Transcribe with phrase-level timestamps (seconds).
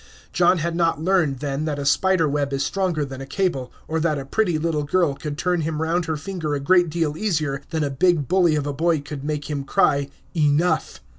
[0.33, 3.99] John had not learned then that a spider web is stronger than a cable; or
[3.99, 7.61] that a pretty little girl could turn him round her finger a great deal easier
[7.69, 11.01] than a big bully of a boy could make him cry "enough."